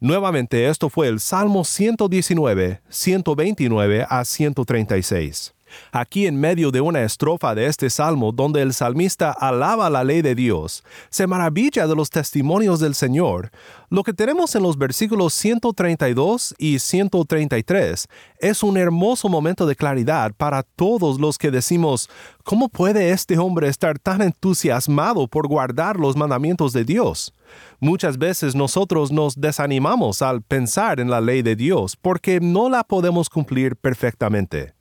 Nuevamente 0.00 0.68
esto 0.68 0.90
fue 0.90 1.08
el 1.08 1.20
Salmo 1.20 1.64
119, 1.64 2.82
129 2.88 4.06
a 4.08 4.24
136. 4.24 5.53
Aquí 5.92 6.26
en 6.26 6.40
medio 6.40 6.70
de 6.70 6.80
una 6.80 7.02
estrofa 7.02 7.54
de 7.54 7.66
este 7.66 7.90
salmo 7.90 8.32
donde 8.32 8.62
el 8.62 8.74
salmista 8.74 9.30
alaba 9.30 9.90
la 9.90 10.04
ley 10.04 10.22
de 10.22 10.34
Dios, 10.34 10.84
se 11.10 11.26
maravilla 11.26 11.86
de 11.86 11.96
los 11.96 12.10
testimonios 12.10 12.80
del 12.80 12.94
Señor, 12.94 13.50
lo 13.94 14.02
que 14.02 14.12
tenemos 14.12 14.56
en 14.56 14.64
los 14.64 14.76
versículos 14.76 15.34
132 15.34 16.56
y 16.58 16.80
133 16.80 18.08
es 18.40 18.62
un 18.64 18.76
hermoso 18.76 19.28
momento 19.28 19.66
de 19.66 19.76
claridad 19.76 20.32
para 20.36 20.64
todos 20.64 21.20
los 21.20 21.38
que 21.38 21.52
decimos, 21.52 22.10
¿cómo 22.42 22.68
puede 22.68 23.10
este 23.10 23.38
hombre 23.38 23.68
estar 23.68 24.00
tan 24.00 24.20
entusiasmado 24.20 25.28
por 25.28 25.46
guardar 25.46 26.00
los 26.00 26.16
mandamientos 26.16 26.72
de 26.72 26.84
Dios? 26.84 27.32
Muchas 27.78 28.18
veces 28.18 28.56
nosotros 28.56 29.12
nos 29.12 29.40
desanimamos 29.40 30.22
al 30.22 30.42
pensar 30.42 30.98
en 30.98 31.08
la 31.08 31.20
ley 31.20 31.42
de 31.42 31.54
Dios 31.54 31.94
porque 31.94 32.40
no 32.40 32.68
la 32.68 32.82
podemos 32.82 33.30
cumplir 33.30 33.76
perfectamente. 33.76 34.74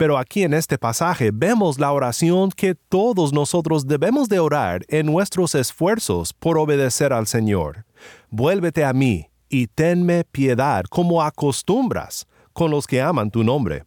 Pero 0.00 0.16
aquí 0.16 0.44
en 0.44 0.54
este 0.54 0.78
pasaje 0.78 1.30
vemos 1.30 1.78
la 1.78 1.92
oración 1.92 2.52
que 2.52 2.74
todos 2.74 3.34
nosotros 3.34 3.86
debemos 3.86 4.30
de 4.30 4.38
orar 4.38 4.82
en 4.88 5.04
nuestros 5.04 5.54
esfuerzos 5.54 6.32
por 6.32 6.56
obedecer 6.56 7.12
al 7.12 7.26
Señor. 7.26 7.84
Vuélvete 8.30 8.82
a 8.82 8.94
mí 8.94 9.28
y 9.50 9.66
tenme 9.66 10.24
piedad 10.24 10.84
como 10.88 11.22
acostumbras 11.22 12.26
con 12.54 12.70
los 12.70 12.86
que 12.86 13.02
aman 13.02 13.30
tu 13.30 13.44
nombre. 13.44 13.84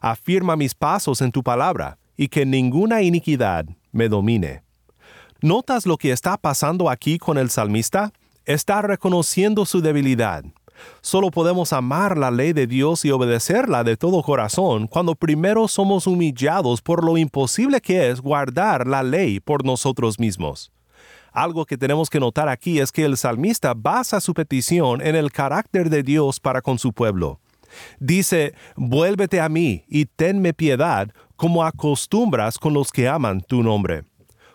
Afirma 0.00 0.56
mis 0.56 0.74
pasos 0.74 1.20
en 1.20 1.30
tu 1.30 1.42
palabra 1.42 1.98
y 2.16 2.28
que 2.28 2.46
ninguna 2.46 3.02
iniquidad 3.02 3.66
me 3.92 4.08
domine. 4.08 4.62
¿Notas 5.42 5.84
lo 5.84 5.98
que 5.98 6.10
está 6.10 6.38
pasando 6.38 6.88
aquí 6.88 7.18
con 7.18 7.36
el 7.36 7.50
salmista? 7.50 8.14
Está 8.46 8.80
reconociendo 8.80 9.66
su 9.66 9.82
debilidad, 9.82 10.42
Solo 11.00 11.30
podemos 11.30 11.72
amar 11.72 12.18
la 12.18 12.30
ley 12.30 12.52
de 12.52 12.66
Dios 12.66 13.04
y 13.04 13.10
obedecerla 13.10 13.84
de 13.84 13.96
todo 13.96 14.22
corazón 14.22 14.86
cuando 14.86 15.14
primero 15.14 15.68
somos 15.68 16.06
humillados 16.06 16.82
por 16.82 17.04
lo 17.04 17.16
imposible 17.16 17.80
que 17.80 18.10
es 18.10 18.20
guardar 18.20 18.86
la 18.86 19.02
ley 19.02 19.40
por 19.40 19.64
nosotros 19.64 20.18
mismos. 20.18 20.72
Algo 21.32 21.64
que 21.64 21.78
tenemos 21.78 22.10
que 22.10 22.20
notar 22.20 22.48
aquí 22.48 22.80
es 22.80 22.90
que 22.90 23.04
el 23.04 23.16
salmista 23.16 23.72
basa 23.74 24.20
su 24.20 24.34
petición 24.34 25.00
en 25.00 25.14
el 25.16 25.30
carácter 25.30 25.88
de 25.88 26.02
Dios 26.02 26.40
para 26.40 26.60
con 26.60 26.78
su 26.78 26.92
pueblo. 26.92 27.40
Dice, 28.00 28.54
vuélvete 28.76 29.40
a 29.40 29.48
mí 29.48 29.84
y 29.88 30.06
tenme 30.06 30.52
piedad 30.52 31.08
como 31.36 31.64
acostumbras 31.64 32.58
con 32.58 32.74
los 32.74 32.90
que 32.90 33.08
aman 33.08 33.40
tu 33.40 33.62
nombre. 33.62 34.04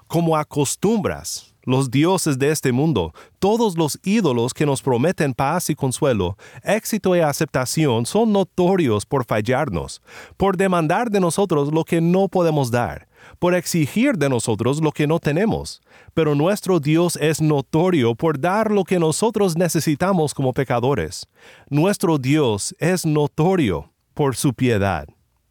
Como 0.07 0.37
acostumbras 0.37 1.54
los 1.65 1.91
dioses 1.91 2.39
de 2.39 2.51
este 2.51 2.71
mundo, 2.71 3.13
todos 3.39 3.77
los 3.77 3.99
ídolos 4.03 4.53
que 4.53 4.65
nos 4.65 4.81
prometen 4.81 5.33
paz 5.33 5.69
y 5.69 5.75
consuelo, 5.75 6.37
éxito 6.63 7.15
y 7.15 7.19
aceptación 7.19 8.05
son 8.05 8.31
notorios 8.31 9.05
por 9.05 9.25
fallarnos, 9.25 10.01
por 10.37 10.57
demandar 10.57 11.09
de 11.09 11.19
nosotros 11.19 11.73
lo 11.73 11.83
que 11.83 12.01
no 12.01 12.27
podemos 12.27 12.71
dar, 12.71 13.07
por 13.39 13.53
exigir 13.55 14.17
de 14.17 14.29
nosotros 14.29 14.81
lo 14.81 14.91
que 14.91 15.07
no 15.07 15.19
tenemos. 15.19 15.81
Pero 16.13 16.35
nuestro 16.35 16.79
Dios 16.79 17.17
es 17.17 17.41
notorio 17.41 18.15
por 18.15 18.39
dar 18.39 18.71
lo 18.71 18.83
que 18.83 18.99
nosotros 18.99 19.57
necesitamos 19.57 20.33
como 20.33 20.53
pecadores. 20.53 21.27
Nuestro 21.69 22.17
Dios 22.17 22.75
es 22.79 23.05
notorio 23.05 23.91
por 24.13 24.35
su 24.35 24.53
piedad. 24.53 25.07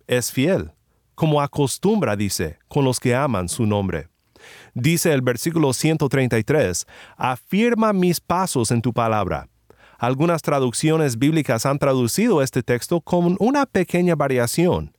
Es 0.06 0.32
fiel, 0.32 0.72
como 1.14 1.40
acostumbra, 1.40 2.16
dice, 2.16 2.58
con 2.68 2.84
los 2.84 3.00
que 3.00 3.14
aman 3.14 3.48
su 3.48 3.66
nombre. 3.66 4.08
Dice 4.74 5.12
el 5.12 5.22
versículo 5.22 5.72
133, 5.72 6.86
afirma 7.16 7.92
mis 7.92 8.20
pasos 8.20 8.72
en 8.72 8.82
tu 8.82 8.92
palabra. 8.92 9.48
Algunas 9.98 10.42
traducciones 10.42 11.16
bíblicas 11.16 11.64
han 11.64 11.78
traducido 11.78 12.42
este 12.42 12.64
texto 12.64 13.00
con 13.00 13.36
una 13.38 13.66
pequeña 13.66 14.16
variación. 14.16 14.96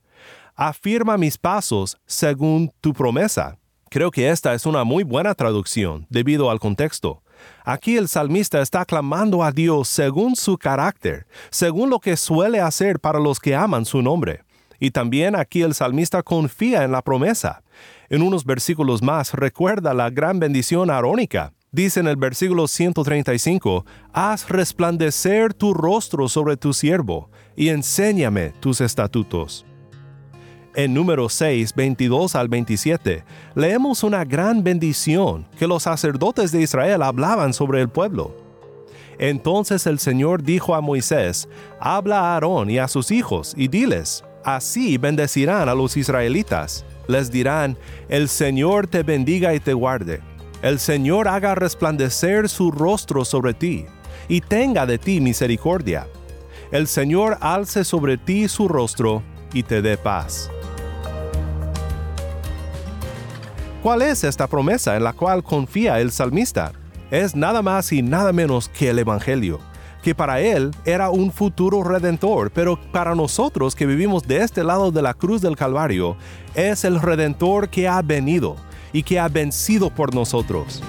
Afirma 0.56 1.18
mis 1.18 1.38
pasos 1.38 1.98
según 2.06 2.72
tu 2.80 2.94
promesa. 2.94 3.58
Creo 3.90 4.12
que 4.12 4.30
esta 4.30 4.54
es 4.54 4.66
una 4.66 4.86
muy 4.86 5.04
buena 5.04 5.36
traducción 5.36 6.08
debido 6.10 6.50
al 6.50 6.62
contexto. 6.62 7.22
Aquí 7.66 7.98
el 7.98 8.08
salmista 8.08 8.62
está 8.62 8.86
clamando 8.86 9.44
a 9.44 9.52
Dios 9.52 9.90
según 9.90 10.38
su 10.38 10.58
carácter, 10.58 11.28
según 11.50 11.90
lo 11.90 12.00
que 12.00 12.16
suele 12.16 12.62
hacer 12.62 13.02
para 13.02 13.20
los 13.20 13.42
que 13.42 13.56
aman 13.56 13.84
su 13.84 14.02
nombre. 14.02 14.46
Y 14.80 14.92
también 14.92 15.36
aquí 15.36 15.62
el 15.62 15.74
salmista 15.74 16.24
confía 16.24 16.84
en 16.84 16.94
la 16.94 17.02
promesa. 17.02 17.62
En 18.10 18.22
unos 18.22 18.46
versículos 18.46 19.02
más 19.02 19.34
recuerda 19.34 19.94
la 19.94 20.10
gran 20.10 20.40
bendición 20.40 20.90
arónica. 20.92 21.54
Dice 21.72 22.00
en 22.00 22.08
el 22.08 22.16
versículo 22.16 22.68
135, 22.68 23.86
Haz 24.14 24.48
resplandecer 24.48 25.54
tu 25.54 25.74
rostro 25.74 26.30
sobre 26.30 26.56
tu 26.56 26.72
siervo, 26.74 27.30
y 27.56 27.70
enséñame 27.70 28.52
tus 28.60 28.80
estatutos. 28.80 29.66
En 30.76 30.94
número 30.94 31.30
6, 31.30 31.74
22 31.74 32.36
al 32.36 32.48
27, 32.48 33.24
leemos 33.56 34.04
una 34.04 34.24
gran 34.24 34.64
bendición 34.64 35.48
que 35.58 35.68
los 35.68 35.84
sacerdotes 35.84 36.52
de 36.52 36.62
Israel 36.62 37.02
hablaban 37.02 37.54
sobre 37.54 37.82
el 37.82 37.90
pueblo. 37.90 38.36
Entonces 39.18 39.88
el 39.88 40.00
Señor 40.00 40.44
dijo 40.44 40.76
a 40.76 40.82
Moisés, 40.82 41.48
Habla 41.80 42.20
a 42.20 42.34
Aarón 42.36 42.70
y 42.70 42.78
a 42.78 42.88
sus 42.88 43.10
hijos, 43.12 43.54
y 43.58 43.68
diles, 43.68 44.24
Así 44.44 44.98
bendecirán 44.98 45.70
a 45.70 45.76
los 45.76 45.98
israelitas 45.98 46.86
les 47.08 47.32
dirán, 47.32 47.78
el 48.10 48.30
Señor 48.30 48.88
te 48.88 49.04
bendiga 49.04 49.54
y 49.54 49.60
te 49.60 49.74
guarde. 49.74 50.22
El 50.62 50.80
Señor 50.80 51.28
haga 51.28 51.56
resplandecer 51.56 52.50
su 52.50 52.72
rostro 52.72 53.26
sobre 53.26 53.54
ti, 53.54 53.86
y 54.28 54.42
tenga 54.42 54.86
de 54.86 54.98
ti 54.98 55.22
misericordia. 55.22 56.08
El 56.72 56.88
Señor 56.88 57.38
alce 57.42 57.84
sobre 57.84 58.18
ti 58.18 58.48
su 58.48 58.68
rostro, 58.68 59.22
y 59.54 59.64
te 59.64 59.82
dé 59.82 59.98
paz. 59.98 60.50
¿Cuál 63.84 64.02
es 64.02 64.24
esta 64.24 64.48
promesa 64.48 64.96
en 64.96 65.04
la 65.04 65.14
cual 65.14 65.44
confía 65.44 66.00
el 66.00 66.12
salmista? 66.12 66.72
Es 67.12 67.36
nada 67.36 67.62
más 67.62 67.92
y 67.92 68.02
nada 68.02 68.34
menos 68.34 68.68
que 68.68 68.90
el 68.90 68.98
Evangelio, 68.98 69.60
que 70.06 70.14
para 70.14 70.40
él 70.40 70.70
era 70.86 71.10
un 71.10 71.32
futuro 71.32 71.84
redentor, 71.84 72.52
pero 72.52 72.80
para 72.92 73.16
nosotros 73.16 73.74
que 73.74 73.88
vivimos 73.88 74.22
de 74.22 74.38
este 74.38 74.64
lado 74.64 74.92
de 74.92 75.02
la 75.02 75.16
cruz 75.16 75.42
del 75.42 75.56
Calvario, 75.56 76.16
es 76.54 76.86
el 76.86 77.02
redentor 77.02 77.70
que 77.70 77.88
ha 77.88 78.04
venido 78.04 78.56
y 78.94 79.02
que 79.02 79.20
ha 79.20 79.28
vencido 79.30 79.90
por 79.90 80.14
nosotros. 80.14 80.84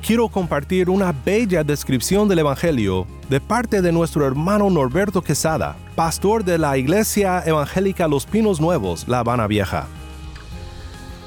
quiero 0.00 0.28
compartir 0.28 0.90
una 0.90 1.12
bella 1.12 1.62
descripción 1.62 2.28
del 2.28 2.40
Evangelio 2.40 3.06
de 3.28 3.40
parte 3.40 3.80
de 3.80 3.92
nuestro 3.92 4.26
hermano 4.26 4.68
Norberto 4.68 5.22
Quesada, 5.22 5.76
pastor 5.94 6.42
de 6.42 6.58
la 6.58 6.76
Iglesia 6.76 7.42
Evangélica 7.46 8.08
Los 8.08 8.26
Pinos 8.26 8.60
Nuevos, 8.60 9.06
La 9.06 9.20
Habana 9.20 9.46
Vieja. 9.46 9.86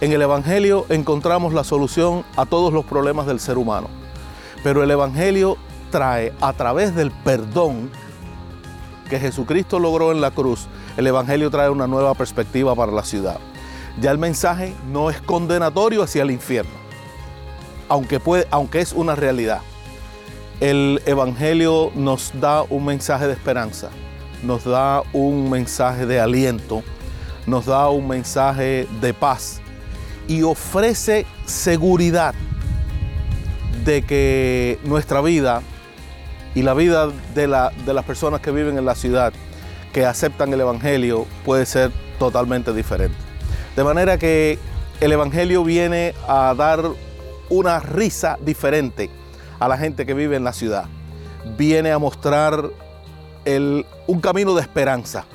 En 0.04 0.12
el 0.12 0.22
Evangelio 0.22 0.86
encontramos 0.90 1.54
la 1.54 1.64
solución 1.64 2.26
a 2.36 2.46
todos 2.46 2.74
los 2.74 2.84
problemas 2.84 3.26
del 3.26 3.40
ser 3.40 3.58
humano, 3.58 3.88
pero 4.62 4.84
el 4.84 4.92
Evangelio 4.92 5.56
trae 5.92 6.34
a 6.42 6.52
través 6.52 6.94
del 6.94 7.10
perdón 7.10 7.90
que 9.10 9.18
Jesucristo 9.18 9.80
logró 9.80 10.12
en 10.12 10.20
la 10.20 10.32
cruz, 10.32 10.68
el 10.98 11.08
Evangelio 11.08 11.50
trae 11.50 11.70
una 11.70 11.88
nueva 11.88 12.16
perspectiva 12.16 12.76
para 12.76 12.92
la 12.92 13.06
ciudad. 13.06 13.40
Ya 14.02 14.12
el 14.12 14.18
mensaje 14.18 14.74
no 14.92 15.10
es 15.10 15.22
condenatorio 15.22 16.04
hacia 16.04 16.24
el 16.24 16.32
infierno 16.32 16.84
aunque, 17.88 18.20
puede, 18.20 18.46
aunque 18.52 18.82
es 18.82 18.92
una 18.92 19.16
realidad, 19.16 19.62
el 20.60 21.02
Evangelio 21.06 21.94
nos 21.96 22.34
da 22.42 22.64
un 22.64 22.84
mensaje 22.84 23.26
de 23.28 23.32
esperanza, 23.32 23.90
nos 24.44 24.66
da 24.66 25.02
un 25.14 25.50
mensaje 25.50 26.06
de 26.06 26.20
aliento, 26.20 26.84
nos 27.48 27.68
da 27.68 27.88
un 27.88 28.06
mensaje 28.06 28.86
de 29.00 29.14
paz 29.14 29.63
y 30.28 30.44
ofrece 30.44 31.26
seguridad 31.46 32.34
de 33.86 34.04
que 34.04 34.80
nuestra 34.84 35.22
vida 35.22 35.62
y 36.56 36.62
la 36.62 36.74
vida 36.74 37.10
de, 37.34 37.48
las 37.48 38.06
personas 38.06 38.40
que 38.42 38.52
viven 38.52 38.78
en 38.78 38.86
la 38.86 38.96
ciudad, 38.96 39.34
que 39.92 40.06
aceptan 40.06 40.54
el 40.54 40.62
Evangelio, 40.62 41.26
puede 41.46 41.66
ser 41.66 41.92
totalmente 42.20 42.74
diferente. 42.74 43.16
De 43.76 43.84
manera 43.84 44.18
que 44.18 44.60
el 45.02 45.12
Evangelio 45.12 45.64
viene 45.64 46.14
a 46.28 46.54
dar 46.56 46.84
una 47.50 47.80
risa 47.80 48.38
diferente 48.42 49.10
a 49.60 49.68
la 49.68 49.78
gente 49.78 50.06
que 50.06 50.14
vive 50.14 50.36
en 50.36 50.44
la 50.44 50.54
ciudad. 50.54 50.86
Viene 51.58 51.92
a 51.92 51.98
mostrar 51.98 52.70
un 53.46 54.22
camino 54.22 54.56
de 54.56 54.62
esperanza 54.62 55.26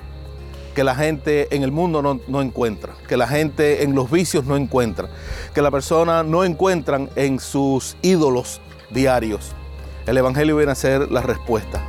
que 0.78 0.84
la 0.84 0.94
gente 0.94 1.48
en 1.50 1.64
el 1.64 1.72
mundo 1.72 2.20
no, 2.28 2.40
encuentra, 2.40 2.94
que 3.08 3.16
la 3.16 3.26
gente 3.26 3.82
en 3.82 3.96
los 3.96 4.08
vicios 4.08 4.44
no 4.44 4.56
encuentra, 4.56 5.08
que 5.52 5.60
la 5.60 5.72
persona 5.72 6.22
no 6.22 6.44
encuentran 6.44 7.10
en 7.16 7.40
sus 7.40 7.96
ídolos 8.00 8.60
diarios. 8.88 9.56
El 10.06 10.18
Evangelio 10.18 10.56
viene 10.56 10.70
a 10.70 10.76
ser 10.76 11.10
la 11.10 11.20
respuesta. 11.20 11.84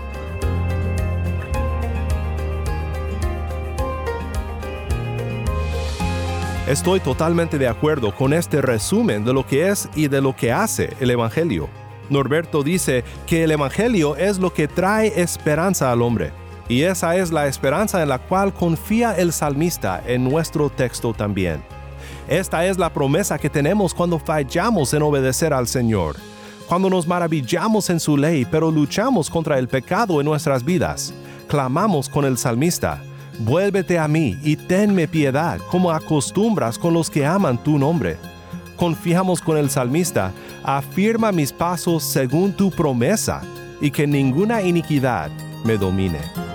Estoy 6.67 6.99
totalmente 6.99 7.59
de 7.59 7.67
acuerdo 7.67 8.15
con 8.15 8.33
este 8.33 8.59
resumen 8.59 9.23
de 9.23 9.33
lo 9.33 9.45
que 9.45 9.69
es 9.69 9.87
y 9.93 10.07
de 10.07 10.19
lo 10.19 10.35
que 10.35 10.51
hace 10.51 10.95
el 10.99 11.11
Evangelio. 11.11 11.69
Norberto 12.09 12.63
dice 12.63 13.03
que 13.27 13.43
el 13.43 13.51
Evangelio 13.51 14.15
es 14.15 14.39
lo 14.39 14.51
que 14.51 14.67
trae 14.67 15.21
esperanza 15.21 15.91
al 15.91 16.01
hombre. 16.01 16.31
Y 16.69 16.83
esa 16.83 17.17
es 17.17 17.31
la 17.31 17.47
esperanza 17.47 18.01
en 18.01 18.07
la 18.07 18.19
cual 18.19 18.53
confía 18.53 19.17
el 19.17 19.33
salmista 19.33 20.01
en 20.05 20.23
nuestro 20.23 20.69
texto 20.69 21.13
también. 21.13 21.61
Esta 22.29 22.65
es 22.65 22.77
la 22.77 22.93
promesa 22.93 23.37
que 23.37 23.49
tenemos 23.49 23.93
cuando 23.93 24.19
fallamos 24.19 24.93
en 24.93 25.01
obedecer 25.01 25.51
al 25.51 25.67
Señor, 25.67 26.15
cuando 26.67 26.89
nos 26.89 27.07
maravillamos 27.07 27.89
en 27.89 27.99
su 27.99 28.15
ley 28.15 28.45
pero 28.45 28.71
luchamos 28.71 29.29
contra 29.29 29.59
el 29.59 29.67
pecado 29.67 30.21
en 30.21 30.25
nuestras 30.25 30.63
vidas. 30.63 31.13
Clamamos 31.47 32.07
con 32.07 32.23
el 32.23 32.37
salmista, 32.37 33.01
Vuélvete 33.39 33.97
a 33.97 34.07
mí 34.07 34.37
y 34.43 34.57
tenme 34.57 35.07
piedad, 35.07 35.59
como 35.71 35.91
acostumbras 35.91 36.77
con 36.77 36.93
los 36.93 37.09
que 37.09 37.25
aman 37.25 37.57
tu 37.57 37.79
nombre. 37.79 38.17
Confiamos 38.75 39.39
con 39.39 39.57
el 39.57 39.69
salmista, 39.69 40.33
afirma 40.61 41.31
mis 41.31 41.53
pasos 41.53 42.03
según 42.03 42.51
tu 42.51 42.69
promesa, 42.69 43.41
y 43.79 43.91
que 43.91 44.05
ninguna 44.05 44.61
iniquidad 44.61 45.31
me 45.63 45.77
domine. 45.77 46.48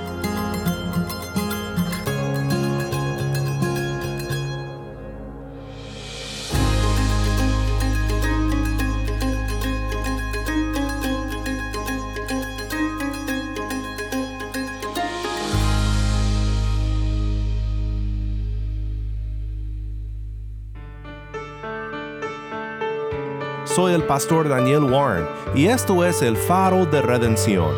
Pastor 24.15 24.49
Daniel 24.49 24.85
Warren 24.85 25.27
y 25.57 25.67
esto 25.67 26.05
es 26.05 26.23
el 26.23 26.37
faro 26.37 26.87
de 26.87 27.03
redención. 27.03 27.75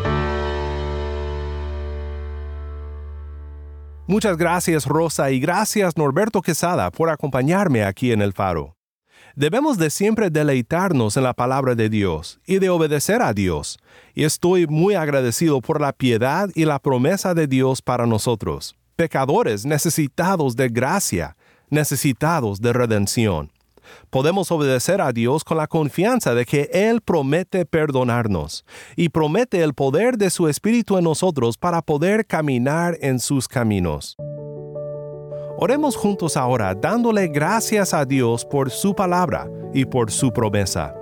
Muchas 4.05 4.37
gracias 4.37 4.85
Rosa 4.85 5.31
y 5.31 5.39
gracias 5.39 5.97
Norberto 5.97 6.43
Quesada 6.43 6.91
por 6.91 7.09
acompañarme 7.09 7.83
aquí 7.83 8.11
en 8.11 8.21
el 8.21 8.33
faro. 8.33 8.75
Debemos 9.35 9.79
de 9.79 9.89
siempre 9.89 10.29
deleitarnos 10.29 11.17
en 11.17 11.23
la 11.23 11.33
palabra 11.33 11.73
de 11.73 11.89
Dios 11.89 12.39
y 12.45 12.59
de 12.59 12.69
obedecer 12.69 13.23
a 13.23 13.33
Dios, 13.33 13.79
y 14.13 14.23
estoy 14.23 14.67
muy 14.67 14.93
agradecido 14.93 15.59
por 15.59 15.81
la 15.81 15.91
piedad 15.91 16.49
y 16.53 16.65
la 16.65 16.77
promesa 16.77 17.33
de 17.33 17.47
Dios 17.47 17.81
para 17.81 18.05
nosotros, 18.05 18.75
pecadores 18.95 19.65
necesitados 19.65 20.55
de 20.55 20.69
gracia, 20.69 21.35
necesitados 21.71 22.61
de 22.61 22.73
redención 22.73 23.56
podemos 24.09 24.51
obedecer 24.51 25.01
a 25.01 25.11
Dios 25.11 25.43
con 25.43 25.57
la 25.57 25.67
confianza 25.67 26.33
de 26.33 26.45
que 26.45 26.69
Él 26.71 27.01
promete 27.01 27.65
perdonarnos 27.65 28.65
y 28.95 29.09
promete 29.09 29.63
el 29.63 29.73
poder 29.73 30.17
de 30.17 30.29
su 30.29 30.47
Espíritu 30.47 30.97
en 30.97 31.03
nosotros 31.03 31.57
para 31.57 31.81
poder 31.81 32.25
caminar 32.25 32.97
en 33.01 33.19
sus 33.19 33.47
caminos. 33.47 34.15
Oremos 35.59 35.95
juntos 35.95 36.37
ahora 36.37 36.75
dándole 36.75 37.27
gracias 37.29 37.93
a 37.93 38.05
Dios 38.05 38.45
por 38.45 38.69
su 38.69 38.93
palabra 38.93 39.49
y 39.73 39.85
por 39.85 40.11
su 40.11 40.31
promesa. 40.31 40.93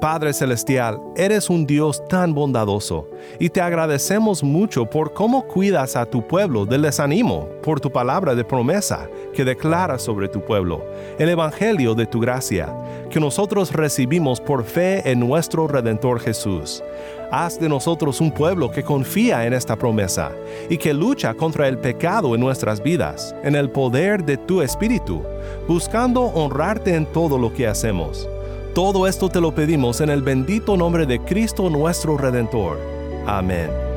Padre 0.00 0.32
Celestial, 0.32 1.00
eres 1.16 1.50
un 1.50 1.66
Dios 1.66 2.02
tan 2.08 2.34
bondadoso 2.34 3.08
y 3.38 3.48
te 3.48 3.60
agradecemos 3.60 4.42
mucho 4.42 4.86
por 4.86 5.12
cómo 5.12 5.46
cuidas 5.46 5.96
a 5.96 6.06
tu 6.06 6.26
pueblo 6.26 6.66
del 6.66 6.82
desánimo, 6.82 7.48
por 7.62 7.80
tu 7.80 7.90
palabra 7.90 8.34
de 8.34 8.44
promesa 8.44 9.08
que 9.34 9.44
declara 9.44 9.98
sobre 9.98 10.28
tu 10.28 10.40
pueblo, 10.40 10.84
el 11.18 11.28
Evangelio 11.28 11.94
de 11.94 12.06
tu 12.06 12.20
gracia, 12.20 12.74
que 13.10 13.20
nosotros 13.20 13.72
recibimos 13.72 14.40
por 14.40 14.64
fe 14.64 15.10
en 15.10 15.20
nuestro 15.20 15.66
Redentor 15.66 16.20
Jesús. 16.20 16.82
Haz 17.30 17.60
de 17.60 17.68
nosotros 17.68 18.20
un 18.22 18.30
pueblo 18.30 18.70
que 18.70 18.82
confía 18.82 19.46
en 19.46 19.52
esta 19.52 19.76
promesa 19.76 20.32
y 20.70 20.78
que 20.78 20.94
lucha 20.94 21.34
contra 21.34 21.68
el 21.68 21.76
pecado 21.78 22.34
en 22.34 22.40
nuestras 22.40 22.82
vidas, 22.82 23.34
en 23.42 23.54
el 23.54 23.68
poder 23.68 24.24
de 24.24 24.38
tu 24.38 24.62
Espíritu, 24.62 25.22
buscando 25.66 26.22
honrarte 26.22 26.94
en 26.94 27.04
todo 27.04 27.36
lo 27.36 27.52
que 27.52 27.66
hacemos. 27.66 28.28
Todo 28.74 29.06
esto 29.06 29.28
te 29.28 29.40
lo 29.40 29.54
pedimos 29.54 30.00
en 30.00 30.10
el 30.10 30.22
bendito 30.22 30.76
nombre 30.76 31.06
de 31.06 31.20
Cristo 31.20 31.68
nuestro 31.68 32.16
Redentor. 32.16 32.78
Amén. 33.26 33.88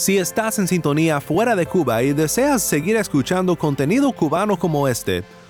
Si 0.00 0.16
estás 0.16 0.58
en 0.58 0.66
sintonía 0.66 1.20
fuera 1.20 1.54
de 1.54 1.66
Cuba 1.66 2.02
y 2.02 2.14
deseas 2.14 2.62
seguir 2.62 2.96
escuchando 2.96 3.54
contenido 3.54 4.10
cubano 4.12 4.58
como 4.58 4.88
este, 4.88 5.24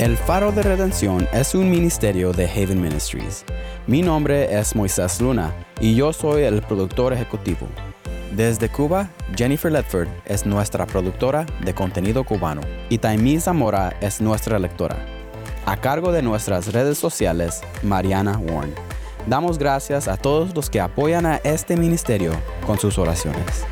El 0.00 0.16
Faro 0.16 0.50
de 0.50 0.62
Redención 0.62 1.28
es 1.30 1.54
un 1.54 1.70
ministerio 1.70 2.32
de 2.32 2.48
Haven 2.48 2.80
Ministries. 2.80 3.44
Mi 3.86 4.00
nombre 4.00 4.58
es 4.58 4.74
Moisés 4.74 5.20
Luna 5.20 5.54
y 5.78 5.94
yo 5.94 6.14
soy 6.14 6.44
el 6.44 6.62
productor 6.62 7.12
ejecutivo. 7.12 7.68
Desde 8.34 8.70
Cuba, 8.70 9.10
Jennifer 9.36 9.70
Ledford 9.70 10.08
es 10.24 10.46
nuestra 10.46 10.86
productora 10.86 11.44
de 11.66 11.74
contenido 11.74 12.24
cubano 12.24 12.62
y 12.88 12.96
Taimí 12.96 13.38
Zamora 13.40 13.94
es 14.00 14.22
nuestra 14.22 14.58
lectora. 14.58 14.96
A 15.66 15.76
cargo 15.76 16.12
de 16.12 16.22
nuestras 16.22 16.72
redes 16.72 16.96
sociales, 16.96 17.60
Mariana 17.82 18.38
Warren. 18.38 18.72
Damos 19.26 19.58
gracias 19.58 20.08
a 20.08 20.16
todos 20.16 20.54
los 20.54 20.70
que 20.70 20.80
apoyan 20.80 21.26
a 21.26 21.36
este 21.44 21.76
ministerio 21.76 22.32
con 22.66 22.78
sus 22.78 22.96
oraciones. 22.96 23.66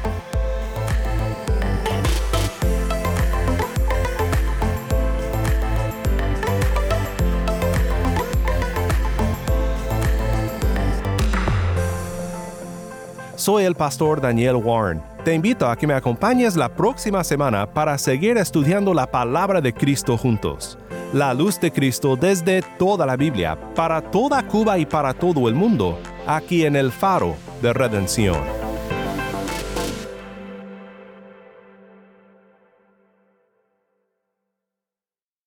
Soy 13.48 13.64
el 13.64 13.74
pastor 13.74 14.20
Daniel 14.20 14.56
Warren. 14.56 15.02
Te 15.24 15.32
invito 15.32 15.66
a 15.70 15.74
que 15.74 15.87
me 15.87 15.94
acompañes 15.94 16.54
la 16.54 16.68
próxima 16.68 17.24
semana 17.24 17.66
para 17.66 17.96
seguir 17.96 18.37
estudiando 18.37 18.92
la 18.92 19.11
palabra 19.11 19.62
de 19.62 19.72
Cristo 19.72 20.18
juntos. 20.18 20.76
La 21.14 21.32
luz 21.32 21.58
de 21.58 21.72
Cristo 21.72 22.14
desde 22.14 22.61
toda 22.78 23.06
la 23.06 23.16
Biblia, 23.16 23.58
para 23.74 24.02
toda 24.02 24.46
Cuba 24.46 24.76
y 24.76 24.84
para 24.84 25.14
todo 25.14 25.48
el 25.48 25.54
mundo, 25.54 25.98
aquí 26.26 26.66
en 26.66 26.76
el 26.76 26.92
faro 26.92 27.37
de 27.62 27.72
redención. 27.72 28.58